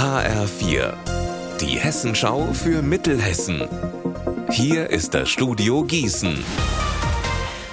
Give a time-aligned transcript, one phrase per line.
[0.00, 0.94] HR4,
[1.60, 3.68] die Hessenschau für Mittelhessen.
[4.50, 6.42] Hier ist das Studio Gießen.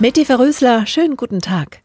[0.00, 1.78] Meti Verrösler, schönen guten Tag.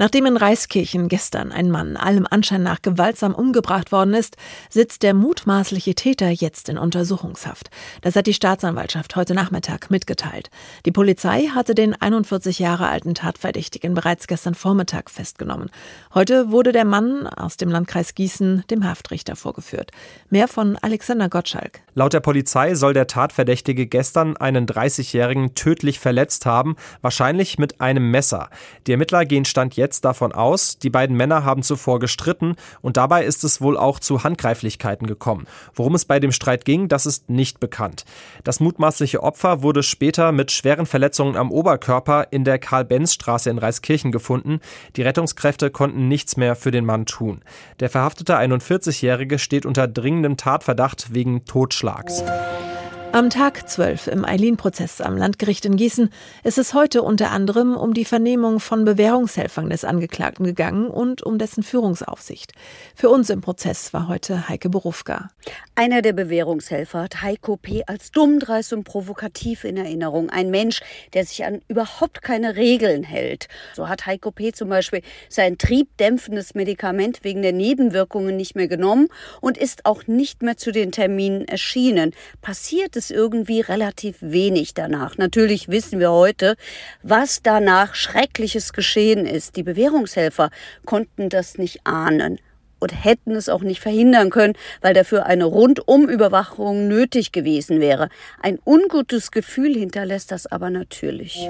[0.00, 4.38] Nachdem in Reiskirchen gestern ein Mann allem Anschein nach gewaltsam umgebracht worden ist,
[4.70, 7.68] sitzt der mutmaßliche Täter jetzt in Untersuchungshaft.
[8.00, 10.48] Das hat die Staatsanwaltschaft heute Nachmittag mitgeteilt.
[10.86, 15.70] Die Polizei hatte den 41 Jahre alten Tatverdächtigen bereits gestern Vormittag festgenommen.
[16.14, 19.90] Heute wurde der Mann aus dem Landkreis Gießen dem Haftrichter vorgeführt.
[20.30, 21.82] Mehr von Alexander Gottschalk.
[21.92, 28.10] Laut der Polizei soll der Tatverdächtige gestern einen 30-Jährigen tödlich verletzt haben, wahrscheinlich mit einem
[28.10, 28.48] Messer.
[28.86, 32.96] Die Ermittler gehen Stand jetzt jetzt davon aus, die beiden Männer haben zuvor gestritten und
[32.96, 35.48] dabei ist es wohl auch zu Handgreiflichkeiten gekommen.
[35.74, 38.04] Worum es bei dem Streit ging, das ist nicht bekannt.
[38.44, 44.12] Das mutmaßliche Opfer wurde später mit schweren Verletzungen am Oberkörper in der Karl-Benz-Straße in Reiskirchen
[44.12, 44.60] gefunden.
[44.94, 47.42] Die Rettungskräfte konnten nichts mehr für den Mann tun.
[47.80, 52.22] Der verhaftete 41-Jährige steht unter dringendem Tatverdacht wegen Totschlags.
[53.12, 56.10] Am Tag 12 im Eileen-Prozess am Landgericht in Gießen
[56.44, 61.36] ist es heute unter anderem um die Vernehmung von Bewährungshelfern des Angeklagten gegangen und um
[61.36, 62.52] dessen Führungsaufsicht.
[62.94, 65.28] Für uns im Prozess war heute Heike Berufka.
[65.74, 67.82] Einer der Bewährungshelfer hat Heiko P.
[67.84, 70.30] als dummdreist und provokativ in Erinnerung.
[70.30, 70.80] Ein Mensch,
[71.12, 73.48] der sich an überhaupt keine Regeln hält.
[73.74, 74.52] So hat Heiko P.
[74.52, 79.08] zum Beispiel sein triebdämpfendes Medikament wegen der Nebenwirkungen nicht mehr genommen
[79.40, 82.12] und ist auch nicht mehr zu den Terminen erschienen.
[82.40, 85.16] Passiert es irgendwie relativ wenig danach.
[85.16, 86.56] Natürlich wissen wir heute,
[87.02, 89.56] was danach Schreckliches geschehen ist.
[89.56, 90.50] Die Bewährungshelfer
[90.84, 92.38] konnten das nicht ahnen
[92.80, 98.08] und hätten es auch nicht verhindern können, weil dafür eine Rundumüberwachung nötig gewesen wäre.
[98.42, 101.48] Ein ungutes Gefühl hinterlässt das aber natürlich.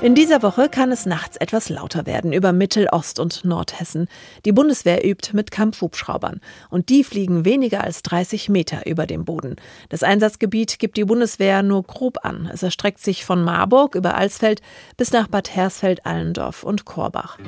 [0.00, 4.08] In dieser Woche kann es nachts etwas lauter werden über Mittel-, Ost- und Nordhessen.
[4.44, 9.56] Die Bundeswehr übt mit Kampfhubschraubern und die fliegen weniger als 30 Meter über dem Boden.
[9.88, 12.50] Das Einsatzgebiet gibt die Bundeswehr nur grob an.
[12.52, 14.60] Es erstreckt sich von Marburg über Alsfeld
[14.96, 17.38] bis nach Bad Hersfeld, Allendorf und Korbach.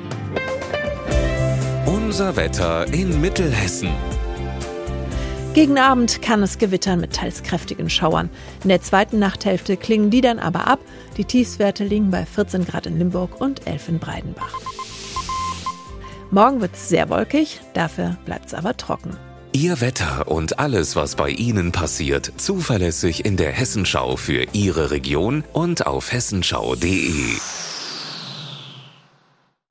[2.17, 3.91] Unser Wetter in Mittelhessen.
[5.53, 8.31] Gegen Abend kann es gewittern mit teils kräftigen Schauern.
[8.63, 10.79] In der zweiten Nachthälfte klingen die dann aber ab.
[11.17, 14.51] Die Tiefswerte liegen bei 14 Grad in Limburg und 11 in Breidenbach.
[16.31, 19.15] Morgen wird es sehr wolkig, dafür bleibt es aber trocken.
[19.51, 25.43] Ihr Wetter und alles, was bei Ihnen passiert, zuverlässig in der Hessenschau für Ihre Region
[25.53, 27.37] und auf hessenschau.de.